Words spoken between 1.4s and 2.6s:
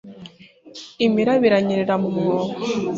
iranyerera mu mwobo